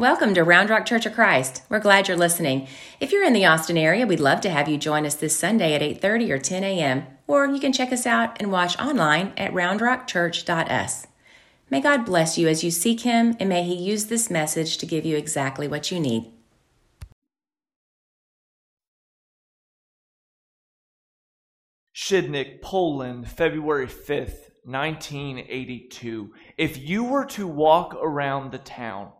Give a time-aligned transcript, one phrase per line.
[0.00, 1.62] Welcome to Round Rock Church of Christ.
[1.68, 2.68] We're glad you're listening.
[3.00, 5.74] If you're in the Austin area, we'd love to have you join us this Sunday
[5.74, 7.06] at 8:30 or 10 a.m.
[7.26, 11.06] Or you can check us out and watch online at roundrockchurch.us.
[11.68, 14.86] May God bless you as you seek Him, and may He use this message to
[14.86, 16.32] give you exactly what you need.
[21.94, 26.32] Świdnik, Poland, February 5th, 1982.
[26.56, 29.12] If you were to walk around the town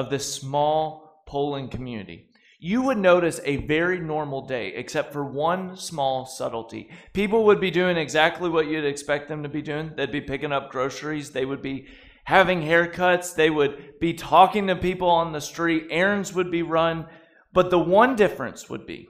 [0.00, 5.76] of this small Poland community, you would notice a very normal day, except for one
[5.76, 6.90] small subtlety.
[7.12, 9.92] People would be doing exactly what you'd expect them to be doing.
[9.96, 11.86] They'd be picking up groceries, they would be
[12.24, 17.06] having haircuts, they would be talking to people on the street, errands would be run.
[17.52, 19.08] But the one difference would be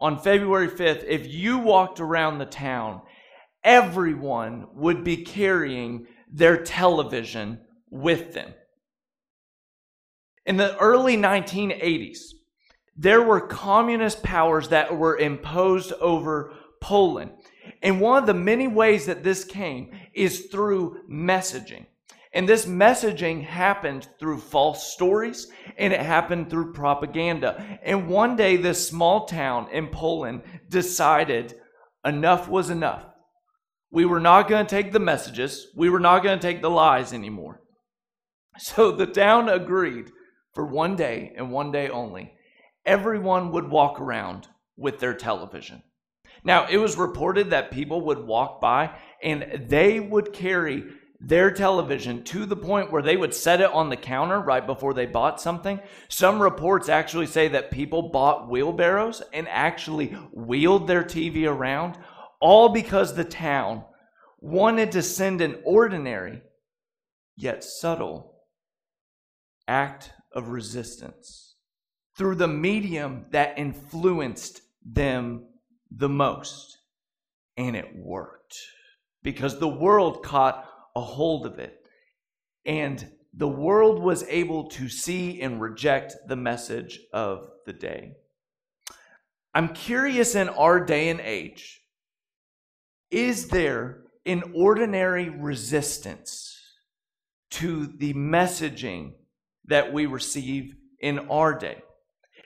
[0.00, 3.00] on February 5th, if you walked around the town,
[3.64, 8.52] everyone would be carrying their television with them.
[10.46, 12.18] In the early 1980s,
[12.96, 17.32] there were communist powers that were imposed over Poland.
[17.82, 21.86] And one of the many ways that this came is through messaging.
[22.32, 27.78] And this messaging happened through false stories and it happened through propaganda.
[27.82, 31.54] And one day, this small town in Poland decided
[32.04, 33.04] enough was enough.
[33.90, 36.70] We were not going to take the messages, we were not going to take the
[36.70, 37.62] lies anymore.
[38.58, 40.10] So the town agreed
[40.56, 42.32] for one day and one day only.
[42.86, 45.82] Everyone would walk around with their television.
[46.44, 50.84] Now, it was reported that people would walk by and they would carry
[51.20, 54.94] their television to the point where they would set it on the counter right before
[54.94, 55.78] they bought something.
[56.08, 61.98] Some reports actually say that people bought wheelbarrows and actually wheeled their TV around,
[62.40, 63.84] all because the town
[64.40, 66.40] wanted to send an ordinary
[67.36, 68.40] yet subtle
[69.68, 71.56] act of resistance
[72.16, 75.46] through the medium that influenced them
[75.90, 76.78] the most.
[77.56, 78.56] And it worked
[79.22, 81.80] because the world caught a hold of it.
[82.64, 88.12] And the world was able to see and reject the message of the day.
[89.54, 91.80] I'm curious in our day and age,
[93.10, 96.58] is there an ordinary resistance
[97.52, 99.12] to the messaging
[99.68, 101.82] that we receive in our day?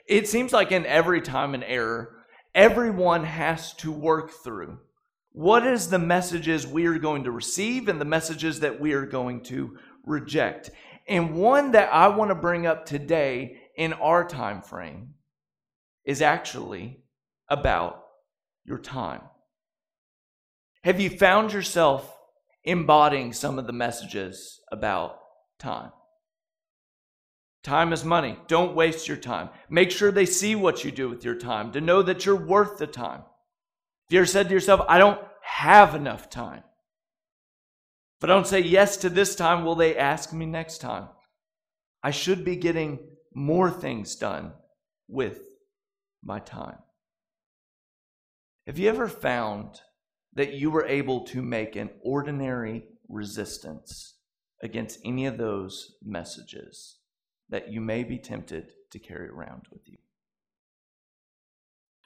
[0.07, 2.15] It seems like in every time and error,
[2.53, 4.79] everyone has to work through
[5.33, 9.05] what is the messages we are going to receive and the messages that we are
[9.05, 10.71] going to reject?
[11.07, 15.13] And one that I want to bring up today in our time frame
[16.05, 17.03] is actually
[17.47, 18.03] about
[18.65, 19.21] your time.
[20.83, 22.17] Have you found yourself
[22.63, 25.17] embodying some of the messages about
[25.59, 25.91] time?
[27.63, 28.37] Time is money.
[28.47, 29.49] Don't waste your time.
[29.69, 32.77] Make sure they see what you do with your time to know that you're worth
[32.77, 33.21] the time.
[34.07, 36.63] If you ever said to yourself, I don't have enough time?
[38.17, 41.09] If I don't say yes to this time, will they ask me next time?
[42.03, 42.99] I should be getting
[43.33, 44.53] more things done
[45.07, 45.39] with
[46.23, 46.77] my time.
[48.65, 49.81] Have you ever found
[50.33, 54.15] that you were able to make an ordinary resistance
[54.63, 56.97] against any of those messages
[57.51, 59.97] that you may be tempted to carry around with you?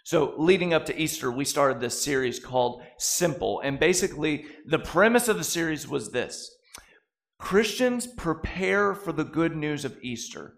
[0.03, 3.59] So, leading up to Easter, we started this series called Simple.
[3.61, 6.55] And basically, the premise of the series was this
[7.39, 10.57] Christians prepare for the good news of Easter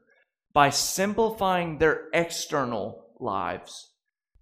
[0.53, 3.93] by simplifying their external lives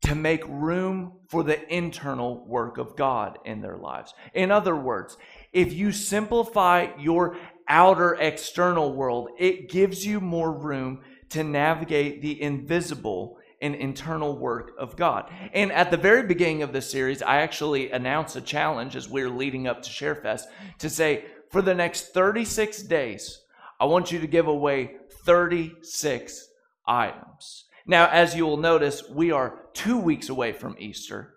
[0.02, 4.14] to make room for the internal work of God in their lives.
[4.34, 5.18] In other words,
[5.54, 12.42] if you simplify your outer external world, it gives you more room to navigate the
[12.42, 15.32] invisible and internal work of God.
[15.54, 19.22] And at the very beginning of this series, I actually announced a challenge as we
[19.22, 20.44] are leading up to ShareFest
[20.80, 23.42] to say, for the next 36 days,
[23.80, 26.48] I want you to give away 36
[26.88, 27.66] items.
[27.88, 31.34] Now, as you will notice, we are two weeks away from Easter.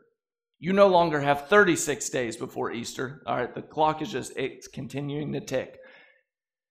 [0.58, 3.22] You no longer have 36 days before Easter.
[3.26, 5.78] All right, the clock is just it's continuing to tick.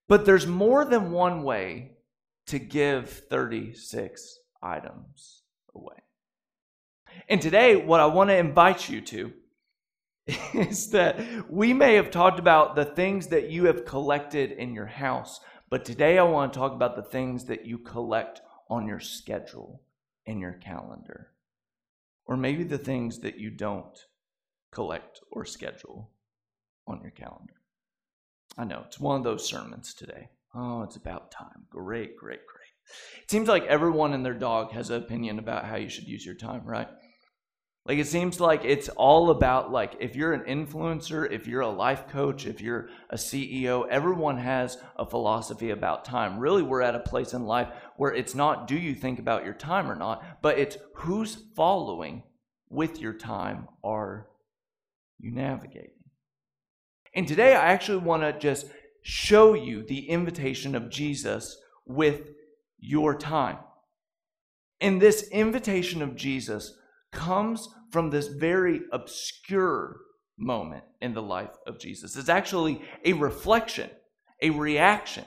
[0.08, 1.98] But there's more than one way
[2.48, 5.44] to give 36 items
[5.76, 5.98] away.
[7.28, 9.34] And today, what I want to invite you to
[10.54, 14.86] is that we may have talked about the things that you have collected in your
[14.86, 15.40] house,
[15.70, 19.82] but today I want to talk about the things that you collect on your schedule,
[20.26, 21.32] in your calendar,
[22.26, 24.06] or maybe the things that you don't
[24.72, 26.12] collect or schedule
[26.86, 27.57] on your calendar.
[28.58, 30.30] I know it's one of those sermons today.
[30.56, 31.66] Oh, it's about time.
[31.70, 33.24] Great, great, great.
[33.24, 36.26] It seems like everyone and their dog has an opinion about how you should use
[36.26, 36.88] your time, right?
[37.88, 41.70] Like it seems like it's all about like if you're an influencer, if you're a
[41.70, 46.38] life coach, if you're a CEO, everyone has a philosophy about time.
[46.38, 49.54] Really, we're at a place in life where it's not do you think about your
[49.54, 52.24] time or not, but it's who's following
[52.70, 54.28] with your time are
[55.20, 55.97] you navigating.
[57.18, 58.68] And today I actually want to just
[59.02, 62.30] show you the invitation of Jesus with
[62.78, 63.58] your time.
[64.80, 66.78] And this invitation of Jesus
[67.12, 69.98] comes from this very obscure
[70.38, 72.16] moment in the life of Jesus.
[72.16, 73.90] It's actually a reflection,
[74.44, 75.26] a reaction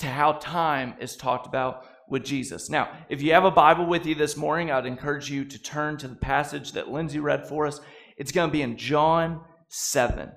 [0.00, 2.68] to how time is talked about with Jesus.
[2.68, 5.98] Now, if you have a Bible with you this morning, I'd encourage you to turn
[5.98, 7.80] to the passage that Lindsay read for us.
[8.16, 10.32] It's going to be in John 7.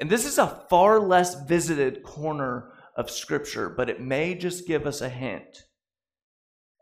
[0.00, 4.86] And this is a far less visited corner of Scripture, but it may just give
[4.86, 5.64] us a hint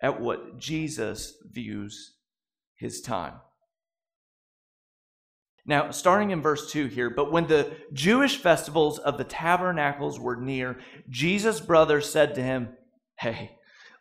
[0.02, 2.16] at what Jesus views
[2.74, 3.34] his time.
[5.64, 10.36] Now, starting in verse 2 here, but when the Jewish festivals of the tabernacles were
[10.36, 12.70] near, Jesus' brothers said to him,
[13.18, 13.52] Hey,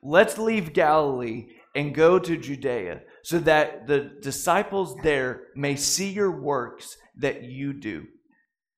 [0.01, 6.31] let's leave Galilee and go to Judea, so that the disciples there may see your
[6.31, 8.07] works that you do.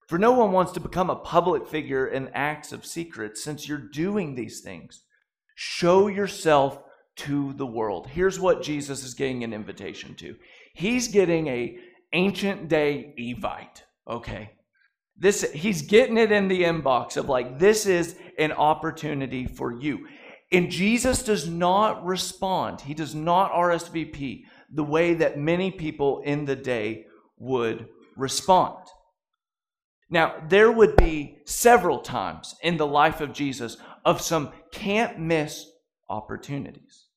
[0.08, 3.78] For no one wants to become a public figure in acts of secret, since you're
[3.78, 5.04] doing these things.
[5.56, 6.82] Show yourself
[7.16, 8.08] to the world.
[8.08, 10.36] Here's what Jesus is getting an invitation to.
[10.74, 11.78] He's getting a
[12.12, 14.52] ancient day Evite, okay?
[15.18, 20.08] This he's getting it in the inbox of like this is an opportunity for you.
[20.52, 22.82] And Jesus does not respond.
[22.82, 27.06] He does not RSVP the way that many people in the day
[27.38, 28.78] would respond.
[30.14, 35.66] Now, there would be several times in the life of Jesus of some can't miss
[36.08, 37.08] opportunities.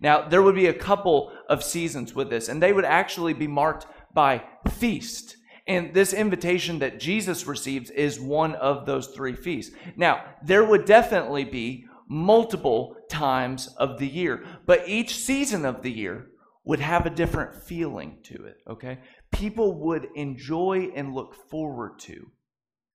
[0.00, 3.46] Now, there would be a couple of seasons with this, and they would actually be
[3.46, 5.36] marked by feast.
[5.66, 9.76] And this invitation that Jesus receives is one of those three feasts.
[9.94, 15.92] Now, there would definitely be multiple times of the year, but each season of the
[15.92, 16.28] year
[16.64, 19.00] would have a different feeling to it, okay?
[19.32, 22.30] People would enjoy and look forward to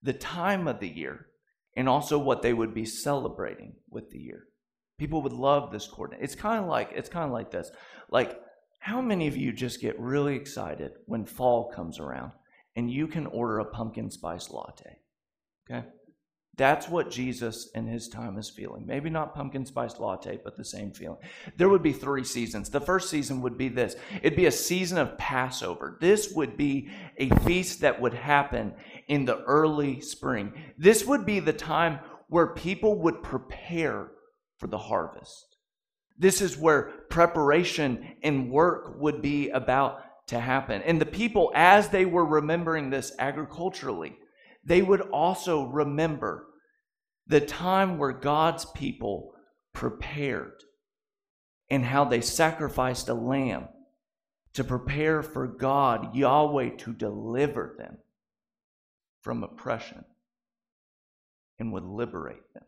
[0.03, 1.27] the time of the year
[1.75, 4.43] and also what they would be celebrating with the year.
[4.99, 6.23] People would love this coordinate.
[6.23, 7.71] It's kind of like it's kind of like this.
[8.11, 8.39] Like
[8.79, 12.33] how many of you just get really excited when fall comes around
[12.75, 14.99] and you can order a pumpkin spice latte?
[15.69, 15.87] Okay?
[16.55, 18.85] That's what Jesus in his time is feeling.
[18.85, 21.17] Maybe not pumpkin spice latte, but the same feeling.
[21.57, 22.69] There would be three seasons.
[22.69, 25.97] The first season would be this it'd be a season of Passover.
[25.99, 28.73] This would be a feast that would happen
[29.07, 30.53] in the early spring.
[30.77, 34.11] This would be the time where people would prepare
[34.59, 35.57] for the harvest.
[36.19, 40.83] This is where preparation and work would be about to happen.
[40.83, 44.17] And the people, as they were remembering this agriculturally,
[44.63, 46.47] they would also remember
[47.27, 49.33] the time where God's people
[49.73, 50.63] prepared
[51.69, 53.67] and how they sacrificed a lamb
[54.53, 57.97] to prepare for God, Yahweh, to deliver them
[59.21, 60.05] from oppression
[61.57, 62.65] and would liberate them.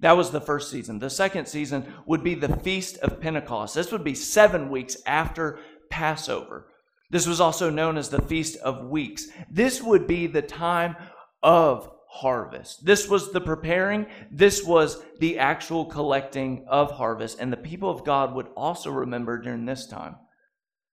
[0.00, 0.98] That was the first season.
[0.98, 3.74] The second season would be the Feast of Pentecost.
[3.74, 6.66] This would be seven weeks after Passover.
[7.12, 9.28] This was also known as the Feast of Weeks.
[9.50, 10.96] This would be the time
[11.42, 12.86] of harvest.
[12.86, 17.38] This was the preparing, this was the actual collecting of harvest.
[17.38, 20.16] And the people of God would also remember during this time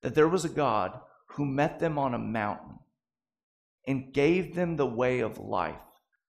[0.02, 1.00] that there was a God
[1.36, 2.80] who met them on a mountain
[3.88, 5.80] and gave them the way of life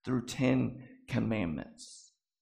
[0.05, 2.00] through 10 commandments.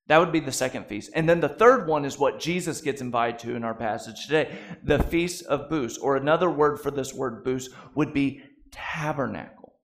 [0.09, 1.11] That would be the second feast.
[1.15, 4.59] And then the third one is what Jesus gets invited to in our passage today
[4.83, 9.75] the Feast of Booths, or another word for this word booths would be tabernacle.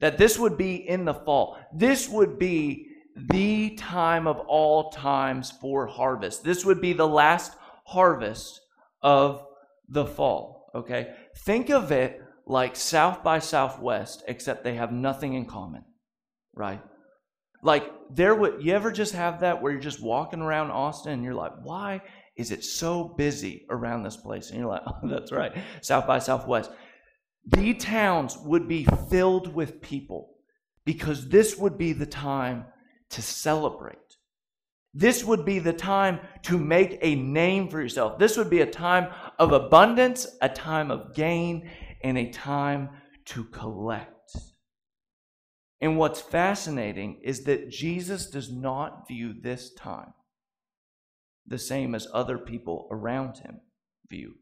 [0.00, 1.58] That this would be in the fall.
[1.74, 6.44] This would be the time of all times for harvest.
[6.44, 7.52] This would be the last
[7.84, 8.60] harvest
[9.02, 9.44] of
[9.88, 10.70] the fall.
[10.74, 11.14] Okay?
[11.44, 15.84] Think of it like South by Southwest, except they have nothing in common,
[16.54, 16.80] right?
[17.62, 21.24] Like there would you ever just have that where you're just walking around Austin and
[21.24, 22.02] you're like, why
[22.36, 24.50] is it so busy around this place?
[24.50, 26.70] And you're like, oh, that's right, South by Southwest.
[27.46, 30.34] The towns would be filled with people
[30.84, 32.66] because this would be the time
[33.10, 33.98] to celebrate.
[34.94, 38.18] This would be the time to make a name for yourself.
[38.18, 41.70] This would be a time of abundance, a time of gain,
[42.02, 42.90] and a time
[43.26, 44.17] to collect.
[45.80, 50.12] And what's fascinating is that Jesus does not view this time
[51.46, 53.60] the same as other people around him
[54.10, 54.34] view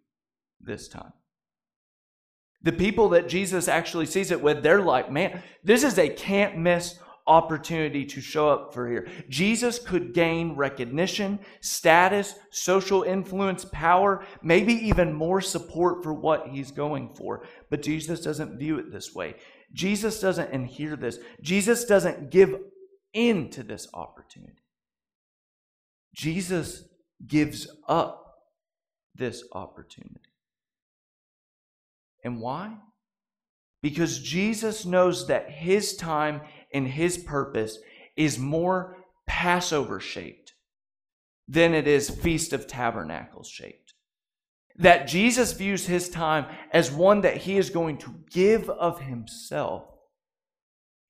[0.60, 1.12] this time.
[2.62, 6.58] The people that Jesus actually sees it with, they're like, man, this is a can't
[6.58, 9.08] miss opportunity to show up for here.
[9.28, 16.70] Jesus could gain recognition, status, social influence, power, maybe even more support for what he's
[16.70, 17.44] going for.
[17.68, 19.36] But Jesus doesn't view it this way.
[19.76, 21.18] Jesus doesn't adhere this.
[21.42, 22.56] Jesus doesn't give
[23.12, 24.62] in to this opportunity.
[26.14, 26.84] Jesus
[27.24, 28.38] gives up
[29.14, 30.32] this opportunity.
[32.24, 32.78] And why?
[33.82, 36.40] Because Jesus knows that his time
[36.72, 37.78] and his purpose
[38.16, 40.54] is more Passover shaped
[41.46, 43.85] than it is Feast of Tabernacles shaped.
[44.78, 49.84] That Jesus views his time as one that he is going to give of himself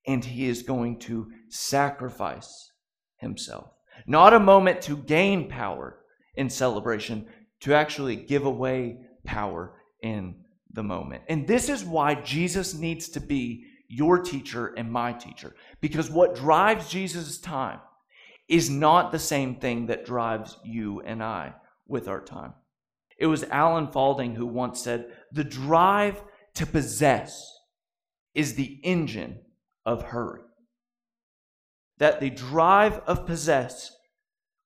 [0.07, 2.73] and he is going to sacrifice
[3.19, 3.71] himself.
[4.07, 5.99] Not a moment to gain power
[6.37, 7.27] in celebration,
[7.61, 10.37] to actually give away power in
[10.73, 11.23] the moment.
[11.29, 15.55] And this is why Jesus needs to be your teacher and my teacher.
[15.81, 17.81] Because what drives Jesus' time
[18.49, 21.55] is not the same thing that drives you and I
[21.89, 22.53] with our time.
[23.19, 26.23] It was Alan Fadling who once said, The drive
[26.55, 27.43] to possess
[28.35, 29.41] is the engine
[29.85, 30.43] of hurry.
[31.99, 33.91] That the drive of possess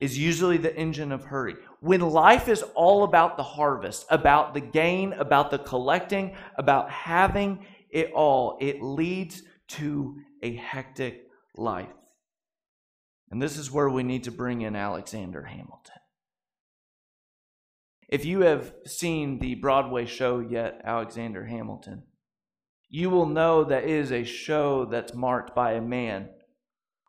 [0.00, 1.54] is usually the engine of hurry.
[1.80, 7.64] When life is all about the harvest, about the gain, about the collecting, about having
[7.90, 11.88] it all, it leads to a hectic life.
[13.30, 15.99] And this is where we need to bring in Alexander Hamilton.
[18.10, 22.02] If you have seen the Broadway show yet, Alexander Hamilton,
[22.88, 26.28] you will know that it is a show that's marked by a man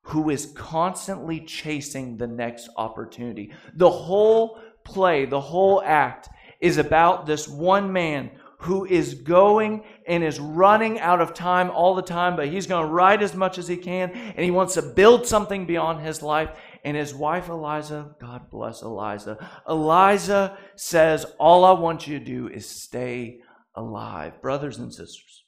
[0.04, 3.52] who is constantly chasing the next opportunity.
[3.74, 6.30] The whole play, the whole act
[6.60, 8.30] is about this one man
[8.60, 12.86] who is going and is running out of time all the time, but he's going
[12.86, 16.22] to write as much as he can, and he wants to build something beyond his
[16.22, 16.52] life.
[16.84, 22.48] And his wife, Eliza, God bless Eliza, Eliza says, All I want you to do
[22.48, 23.40] is stay
[23.76, 24.42] alive.
[24.42, 25.44] Brothers and sisters,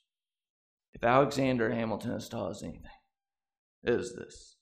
[0.94, 2.84] if Alexander Hamilton has taught us anything,
[3.84, 4.58] it is this.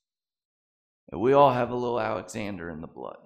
[1.10, 3.18] That we all have a little Alexander in the blood.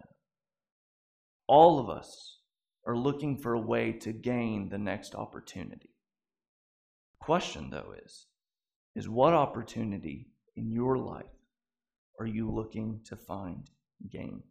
[1.47, 2.41] All of us
[2.85, 5.91] are looking for a way to gain the next opportunity.
[7.13, 8.27] The question though is
[8.97, 11.36] is what opportunity in your life
[12.19, 13.71] are you looking to find
[14.11, 14.43] gain?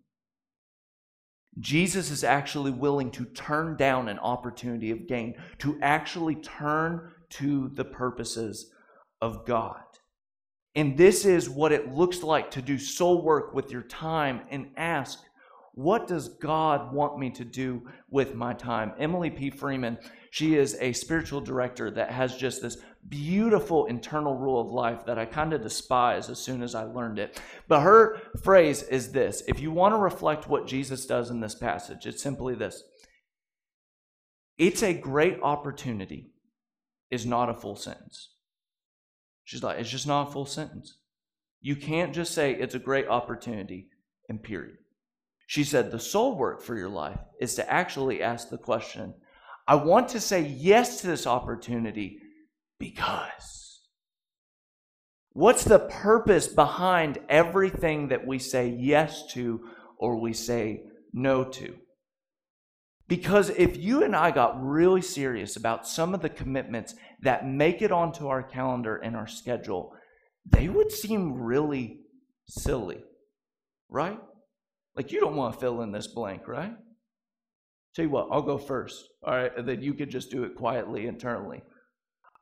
[1.59, 7.69] Jesus is actually willing to turn down an opportunity of gain, to actually turn to
[7.75, 8.71] the purposes
[9.21, 9.81] of God.
[10.75, 14.71] And this is what it looks like to do soul work with your time and
[14.75, 15.19] ask,
[15.73, 18.93] what does God want me to do with my time?
[18.97, 19.49] Emily P.
[19.49, 19.97] Freeman,
[20.31, 22.77] she is a spiritual director that has just this
[23.09, 27.19] beautiful internal rule of life that I kind of despise as soon as I learned
[27.19, 27.39] it.
[27.67, 31.55] But her phrase is this if you want to reflect what Jesus does in this
[31.55, 32.83] passage, it's simply this
[34.57, 36.31] it's a great opportunity,
[37.11, 38.29] is not a full sentence.
[39.43, 40.97] She's like, it's just not a full sentence.
[41.61, 43.89] You can't just say it's a great opportunity
[44.29, 44.77] and period.
[45.47, 49.13] She said the soul work for your life is to actually ask the question
[49.67, 52.19] I want to say yes to this opportunity
[52.79, 53.81] because.
[55.33, 59.67] What's the purpose behind everything that we say yes to
[59.97, 61.75] or we say no to?
[63.07, 67.81] Because if you and I got really serious about some of the commitments that make
[67.81, 69.93] it onto our calendar and our schedule,
[70.45, 71.99] they would seem really
[72.47, 73.03] silly,
[73.89, 74.19] right?
[74.95, 76.73] Like you don't want to fill in this blank, right?
[77.95, 80.55] Tell you what, I'll go first, all right, and then you could just do it
[80.55, 81.61] quietly internally.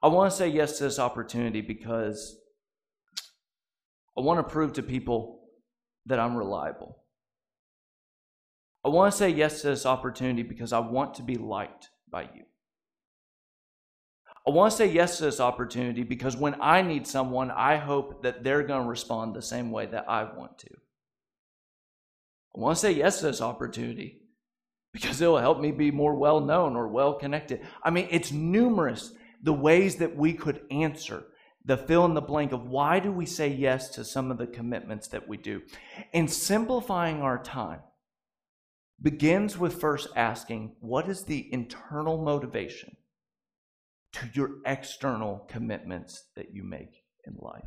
[0.03, 2.37] I want to say yes to this opportunity because
[4.17, 5.39] I want to prove to people
[6.07, 6.97] that I'm reliable.
[8.83, 12.23] I want to say yes to this opportunity because I want to be liked by
[12.23, 12.43] you.
[14.45, 18.23] I want to say yes to this opportunity because when I need someone, I hope
[18.23, 20.69] that they're going to respond the same way that I want to.
[22.57, 24.19] I want to say yes to this opportunity
[24.91, 27.61] because it will help me be more well known or well connected.
[27.81, 31.25] I mean, it's numerous the ways that we could answer
[31.65, 34.47] the fill in the blank of why do we say yes to some of the
[34.47, 35.61] commitments that we do.
[36.13, 37.79] And simplifying our time
[39.01, 42.97] begins with first asking, what is the internal motivation
[44.13, 47.63] to your external commitments that you make in life?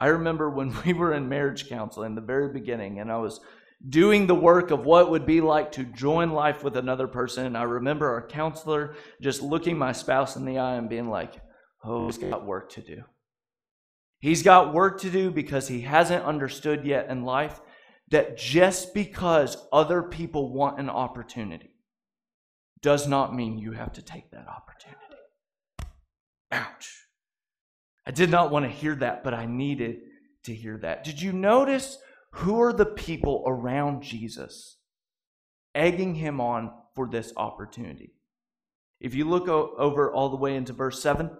[0.00, 3.40] I remember when we were in marriage counseling in the very beginning, and I was
[3.88, 7.46] doing the work of what would be like to join life with another person.
[7.46, 11.40] And I remember our counselor just looking my spouse in the eye and being like,
[11.84, 13.04] Oh, he's got work to do.
[14.18, 17.60] He's got work to do because he hasn't understood yet in life
[18.10, 21.76] that just because other people want an opportunity
[22.82, 25.00] does not mean you have to take that opportunity.
[26.50, 27.06] Ouch.
[28.06, 30.00] I did not want to hear that, but I needed
[30.44, 31.04] to hear that.
[31.04, 31.98] Did you notice
[32.36, 34.76] who are the people around Jesus
[35.74, 38.12] egging him on for this opportunity?
[39.00, 41.30] If you look over all the way into verse 7,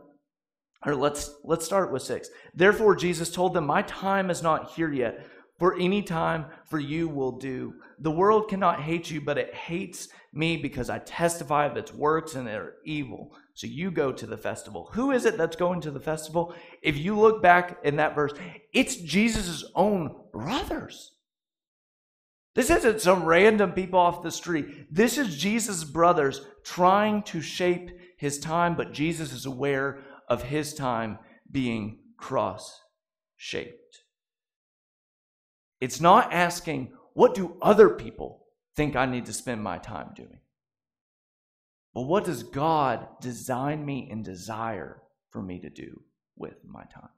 [0.84, 2.28] or let's let's start with 6.
[2.54, 5.26] Therefore Jesus told them, "My time is not here yet,
[5.58, 7.74] for any time for you will do.
[7.98, 12.34] The world cannot hate you, but it hates me because I testify of its works
[12.34, 13.34] and they're evil.
[13.56, 14.90] So you go to the festival.
[14.92, 16.54] Who is it that's going to the festival?
[16.82, 18.34] If you look back in that verse,
[18.75, 21.12] it's Jesus' own brothers.
[22.54, 24.94] This isn't some random people off the street.
[24.94, 30.75] This is Jesus' brothers trying to shape his time, but Jesus is aware of his
[30.75, 31.18] time
[31.50, 32.82] being cross
[33.38, 34.02] shaped.
[35.80, 38.44] It's not asking, what do other people
[38.75, 40.40] think I need to spend my time doing?
[41.96, 45.00] But what does God design me and desire
[45.30, 46.02] for me to do
[46.36, 47.08] with my time?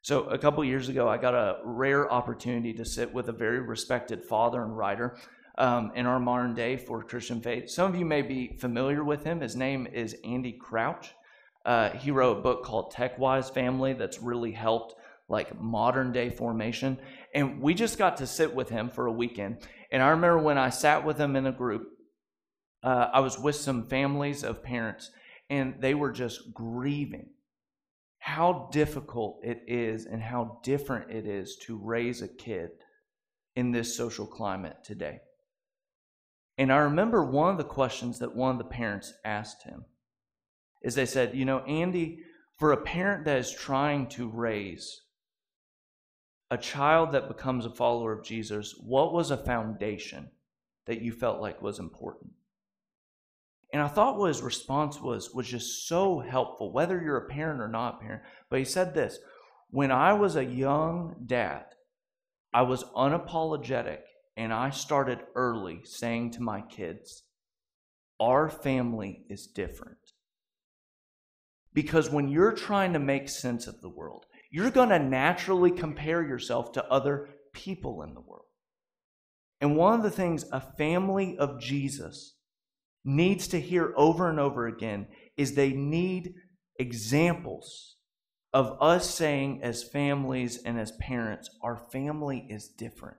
[0.00, 3.60] So, a couple years ago, I got a rare opportunity to sit with a very
[3.60, 5.18] respected father and writer
[5.58, 7.68] um, in our modern day for Christian faith.
[7.68, 9.42] Some of you may be familiar with him.
[9.42, 11.10] His name is Andy Crouch.
[11.66, 14.94] Uh, he wrote a book called TechWise Family that's really helped
[15.28, 16.96] like modern day formation.
[17.34, 19.58] And we just got to sit with him for a weekend.
[19.92, 21.86] And I remember when I sat with him in a group,
[22.82, 25.10] uh, I was with some families of parents,
[25.48, 27.30] and they were just grieving
[28.18, 32.70] how difficult it is and how different it is to raise a kid
[33.56, 35.20] in this social climate today.
[36.58, 39.86] And I remember one of the questions that one of the parents asked him
[40.82, 42.18] is they said, You know, Andy,
[42.58, 45.00] for a parent that is trying to raise
[46.50, 50.30] a child that becomes a follower of Jesus, what was a foundation
[50.86, 52.32] that you felt like was important?
[53.72, 57.60] And I thought what his response was was just so helpful, whether you're a parent
[57.60, 58.22] or not parent.
[58.48, 59.18] But he said this
[59.70, 61.66] When I was a young dad,
[62.52, 64.00] I was unapologetic
[64.36, 67.22] and I started early saying to my kids,
[68.18, 69.98] Our family is different.
[71.72, 76.26] Because when you're trying to make sense of the world, you're going to naturally compare
[76.26, 78.46] yourself to other people in the world.
[79.60, 82.34] And one of the things a family of Jesus
[83.04, 86.34] needs to hear over and over again is they need
[86.78, 87.96] examples
[88.52, 93.16] of us saying, as families and as parents, our family is different.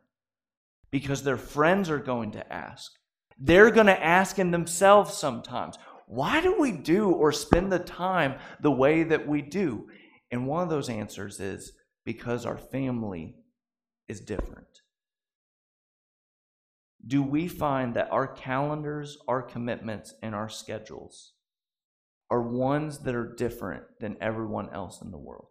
[0.91, 2.91] Because their friends are going to ask.
[3.39, 8.35] They're going to ask in themselves sometimes, why do we do or spend the time
[8.59, 9.87] the way that we do?
[10.29, 11.71] And one of those answers is
[12.03, 13.35] because our family
[14.09, 14.80] is different.
[17.05, 21.33] Do we find that our calendars, our commitments, and our schedules
[22.29, 25.47] are ones that are different than everyone else in the world?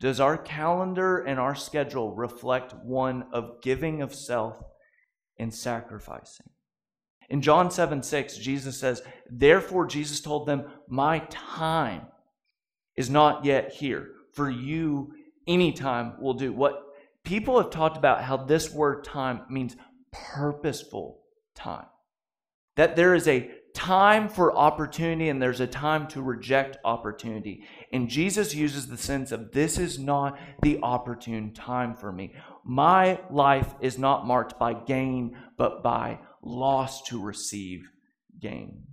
[0.00, 4.62] Does our calendar and our schedule reflect one of giving of self
[5.38, 6.50] and sacrificing?
[7.28, 12.06] In John 7 6, Jesus says, Therefore, Jesus told them, My time
[12.96, 14.08] is not yet here.
[14.32, 15.12] For you,
[15.46, 16.52] any time will do.
[16.52, 16.87] What
[17.28, 19.76] people have talked about how this word time means
[20.10, 21.20] purposeful
[21.54, 21.84] time.
[22.76, 27.64] That there is a time for opportunity and there's a time to reject opportunity.
[27.92, 32.32] And Jesus uses the sense of this is not the opportune time for me.
[32.64, 37.90] My life is not marked by gain, but by loss to receive
[38.40, 38.84] gain.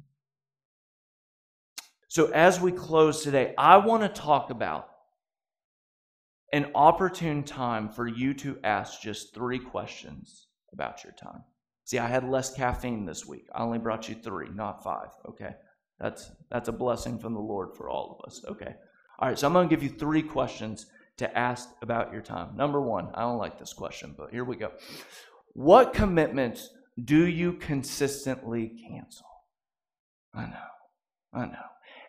[2.09, 4.89] So, as we close today, I want to talk about
[6.53, 11.43] an opportune time for you to ask just three questions about your time.
[11.85, 13.47] See, I had less caffeine this week.
[13.53, 15.09] I only brought you three, not five.
[15.29, 15.51] Okay.
[15.99, 18.43] That's that's a blessing from the Lord for all of us.
[18.47, 18.75] Okay.
[19.19, 22.57] All right, so I'm going to give you three questions to ask about your time.
[22.57, 24.73] Number one, I don't like this question, but here we go.
[25.53, 26.69] What commitments
[27.01, 29.27] do you consistently cancel?
[30.33, 30.57] I know.
[31.33, 31.65] I know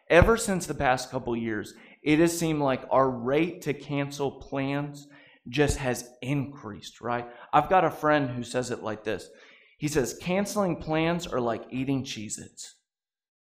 [0.09, 1.75] ever since the past couple years,
[2.07, 5.09] it has seemed like our rate to cancel plans
[5.49, 7.27] just has increased, right?
[7.53, 9.29] I've got a friend who says it like this
[9.77, 12.77] He says, canceling plans are like eating Cheez Its.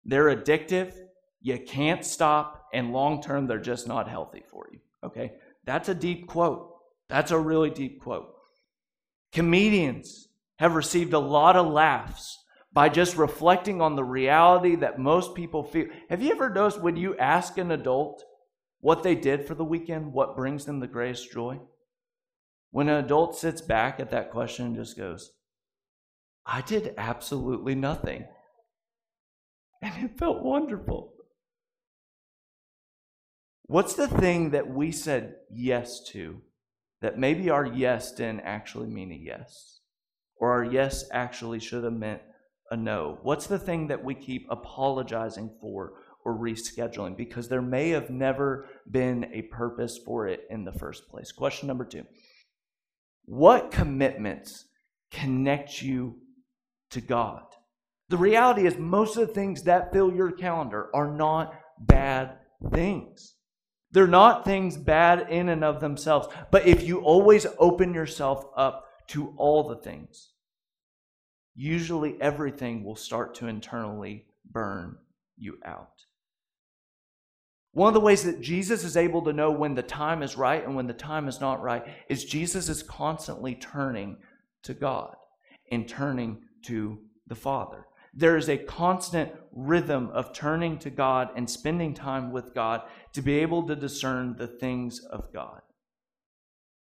[0.04, 0.94] They're addictive,
[1.42, 4.80] You can't stop, and long term, they're just not healthy for you.
[5.06, 5.32] Okay?
[5.64, 6.70] That's a deep quote.
[7.08, 8.36] That's a really deep quote.
[9.32, 12.38] Comedians have received a lot of laughs
[12.74, 15.88] by just reflecting on the reality that most people feel.
[16.10, 18.26] Have you ever noticed when you ask an adult
[18.80, 21.60] what they did for the weekend, what brings them the greatest joy?
[22.72, 25.32] When an adult sits back at that question and just goes,
[26.46, 28.26] I did absolutely nothing.
[29.82, 31.14] And it felt wonderful.
[33.64, 36.42] What's the thing that we said yes to
[37.02, 39.82] that maybe our yes didn't actually mean a yes?
[40.36, 42.22] Or our yes actually should have meant
[42.72, 43.20] a no?
[43.22, 45.94] What's the thing that we keep apologizing for
[46.30, 51.10] or rescheduling because there may have never been a purpose for it in the first
[51.10, 51.32] place?
[51.32, 52.06] Question number two
[53.26, 54.66] What commitments
[55.12, 56.18] connect you
[56.92, 57.44] to God?
[58.10, 62.38] The reality is, most of the things that fill your calendar are not bad
[62.72, 63.36] things.
[63.92, 66.28] They're not things bad in and of themselves.
[66.52, 70.30] But if you always open yourself up to all the things,
[71.56, 74.98] usually everything will start to internally burn
[75.38, 76.06] you out.
[77.74, 80.64] One of the ways that Jesus is able to know when the time is right
[80.64, 84.18] and when the time is not right is Jesus is constantly turning
[84.64, 85.16] to God
[85.72, 87.86] and turning to the Father.
[88.14, 92.82] There is a constant rhythm of turning to God and spending time with God
[93.14, 95.62] to be able to discern the things of God.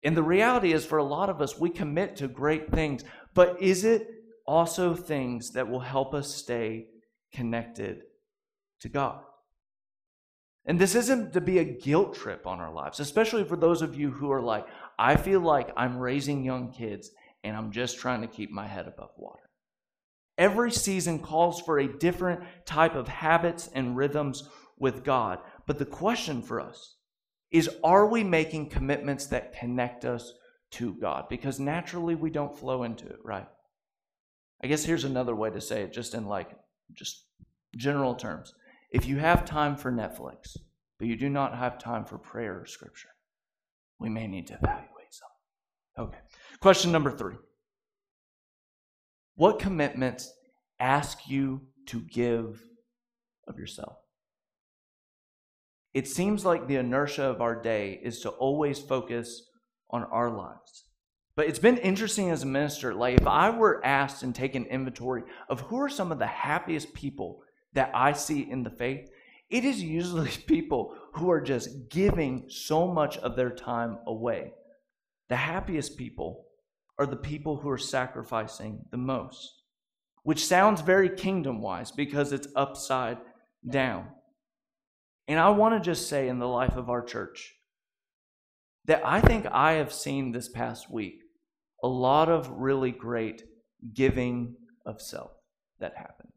[0.02, 3.62] And the reality is, for a lot of us, we commit to great things, but
[3.62, 4.08] is it
[4.46, 6.86] also things that will help us stay
[7.32, 8.02] connected
[8.80, 9.22] to God?
[10.64, 13.98] And this isn't to be a guilt trip on our lives, especially for those of
[13.98, 14.66] you who are like,
[14.98, 17.10] I feel like I'm raising young kids
[17.42, 19.50] and I'm just trying to keep my head above water.
[20.38, 24.48] Every season calls for a different type of habits and rhythms
[24.78, 25.40] with God.
[25.66, 26.96] But the question for us
[27.50, 30.32] is are we making commitments that connect us
[30.72, 31.28] to God?
[31.28, 33.46] Because naturally we don't flow into it, right?
[34.62, 36.50] I guess here's another way to say it, just in like
[36.94, 37.24] just
[37.76, 38.54] general terms.
[38.92, 40.58] If you have time for Netflix,
[40.98, 43.08] but you do not have time for prayer or scripture,
[43.98, 46.04] we may need to evaluate some.
[46.06, 46.18] Okay.
[46.60, 47.36] Question number three
[49.34, 50.30] What commitments
[50.78, 52.62] ask you to give
[53.48, 53.96] of yourself?
[55.94, 59.42] It seems like the inertia of our day is to always focus
[59.90, 60.84] on our lives.
[61.34, 62.94] But it's been interesting as a minister.
[62.94, 66.26] Like, if I were asked and take an inventory of who are some of the
[66.26, 67.42] happiest people
[67.74, 69.08] that I see in the faith,
[69.50, 74.52] it is usually people who are just giving so much of their time away.
[75.28, 76.46] The happiest people
[76.98, 79.62] are the people who are sacrificing the most,
[80.22, 83.18] which sounds very kingdom wise because it's upside
[83.68, 84.08] down.
[85.28, 87.54] And I want to just say in the life of our church
[88.86, 91.20] that I think I have seen this past week
[91.82, 93.42] a lot of really great
[93.94, 94.54] giving
[94.84, 95.32] of self
[95.80, 96.31] that happened.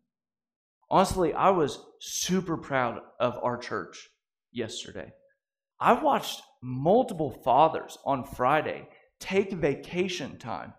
[0.89, 4.10] Honestly, I was super proud of our church
[4.52, 5.12] yesterday.
[5.80, 8.88] I watched multiple fathers on Friday
[9.19, 10.74] take vacation time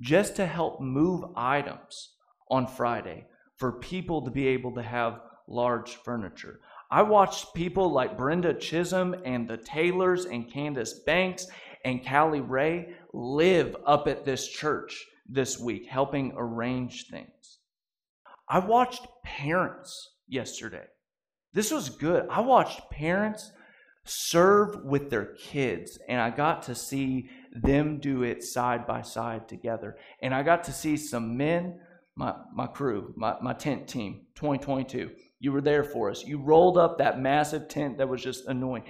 [0.00, 2.14] just to help move items
[2.50, 6.60] on Friday for people to be able to have large furniture.
[6.90, 11.46] I watched people like Brenda Chisholm and the Taylors and Candace Banks
[11.84, 17.28] and Callie Ray live up at this church this week, helping arrange things.
[18.48, 20.84] I watched parents yesterday.
[21.52, 22.26] This was good.
[22.30, 23.52] I watched parents
[24.04, 29.48] serve with their kids, and I got to see them do it side by side
[29.48, 29.96] together.
[30.22, 31.80] And I got to see some men,
[32.14, 35.10] my, my crew, my, my tent team, 2022.
[35.40, 36.24] You were there for us.
[36.24, 38.84] You rolled up that massive tent that was just annoying.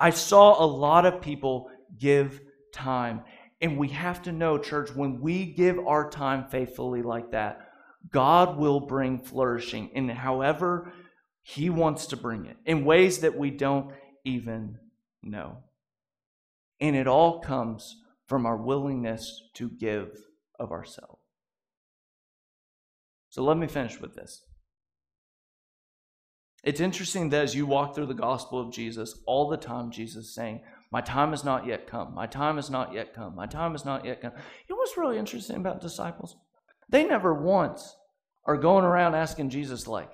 [0.00, 2.40] I saw a lot of people give
[2.72, 3.22] time.
[3.60, 7.60] And we have to know, church, when we give our time faithfully like that,
[8.10, 10.92] God will bring flourishing in however
[11.42, 13.92] He wants to bring it, in ways that we don't
[14.24, 14.78] even
[15.22, 15.58] know.
[16.80, 20.08] And it all comes from our willingness to give
[20.58, 21.20] of ourselves.
[23.30, 24.42] So let me finish with this.
[26.62, 30.26] It's interesting that as you walk through the gospel of Jesus, all the time Jesus
[30.26, 32.14] is saying, My time has not yet come.
[32.14, 33.36] My time has not yet come.
[33.36, 34.32] My time has not yet come.
[34.34, 36.36] You know what's really interesting about disciples?
[36.94, 37.92] They never once
[38.46, 40.12] are going around asking Jesus, like,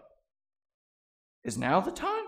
[1.44, 2.24] is now the time?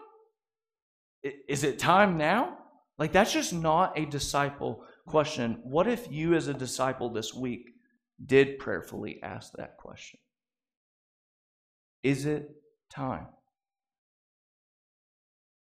[1.49, 2.59] Is it time now?
[2.99, 5.59] Like, that's just not a disciple question.
[5.63, 7.71] What if you, as a disciple this week,
[8.27, 10.21] did prayerfully ask that question?
[12.03, 12.51] Is it
[12.91, 13.29] time?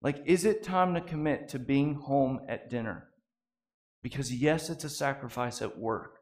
[0.02, 3.06] Like, is it time to commit to being home at dinner?
[4.02, 6.18] Because, yes, it's a sacrifice at work,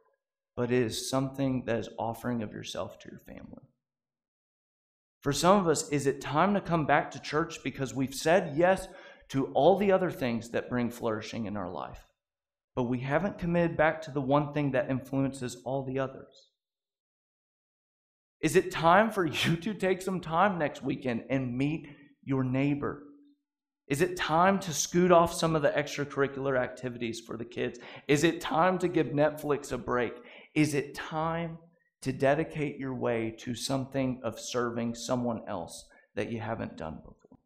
[0.57, 3.69] but it is something that is offering of yourself to your family.
[5.23, 8.57] For some of us, is it time to come back to church because we've said
[8.57, 8.88] yes
[9.29, 12.07] to all the other things that bring flourishing in our life,
[12.75, 16.49] but we haven't committed back to the one thing that influences all the others?
[18.41, 21.88] Is it time for you to take some time next weekend and meet
[22.25, 23.05] your neighbor?
[23.88, 27.79] Is it time to scoot off some of the extracurricular activities for the kids?
[28.09, 30.15] Is it time to give Netflix a break?
[30.55, 31.59] Is it time
[32.03, 37.38] to dedicate your way to something of serving someone else that you haven't done before?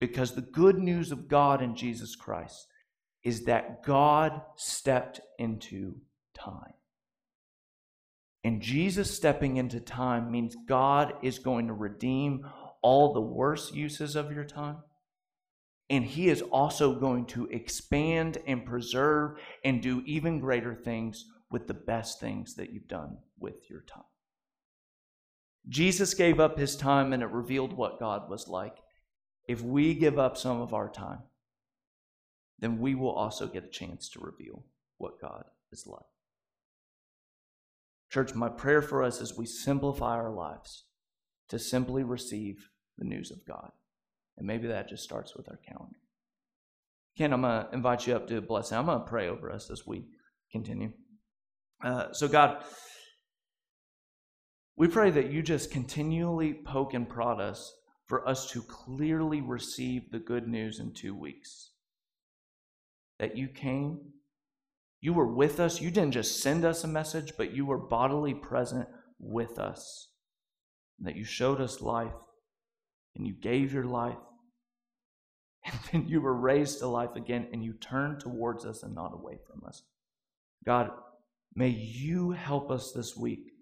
[0.00, 2.66] Because the good news of God in Jesus Christ
[3.22, 5.94] is that God stepped into
[6.34, 6.74] time.
[8.44, 12.44] And Jesus stepping into time means God is going to redeem
[12.82, 14.78] all the worst uses of your time.
[15.88, 21.68] And He is also going to expand and preserve and do even greater things with
[21.68, 24.02] the best things that you've done with your time.
[25.68, 28.78] Jesus gave up His time and it revealed what God was like.
[29.46, 31.20] If we give up some of our time,
[32.58, 34.64] then we will also get a chance to reveal
[34.98, 36.00] what God is like.
[38.10, 40.84] Church, my prayer for us is we simplify our lives
[41.48, 43.72] to simply receive the news of God.
[44.36, 45.98] And maybe that just starts with our calendar.
[47.16, 48.78] Ken, I'm going to invite you up to a blessing.
[48.78, 50.06] I'm going to pray over us as we
[50.50, 50.92] continue.
[51.84, 52.64] Uh, so, God,
[54.76, 57.74] we pray that you just continually poke and prod us
[58.06, 61.70] for us to clearly receive the good news in two weeks.
[63.18, 64.12] That you came
[65.02, 65.80] you were with us.
[65.80, 70.08] You didn't just send us a message, but you were bodily present with us.
[71.00, 72.14] That you showed us life
[73.16, 74.16] and you gave your life.
[75.64, 79.14] And then you were raised to life again and you turned towards us and not
[79.14, 79.84] away from us.
[80.66, 80.90] God,
[81.54, 83.52] may you help us this week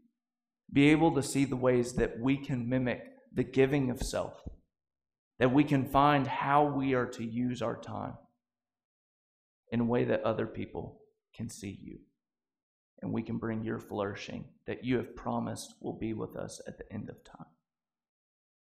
[0.72, 4.34] be able to see the ways that we can mimic the giving of self,
[5.38, 8.14] that we can find how we are to use our time
[9.70, 11.00] in a way that other people
[11.34, 11.98] can see you.
[13.02, 16.76] And we can bring your flourishing that you have promised will be with us at
[16.76, 17.46] the end of time.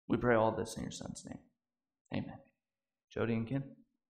[0.07, 1.39] We pray all this in your son's name.
[2.13, 2.37] Amen.
[3.11, 3.63] Jody and Ken.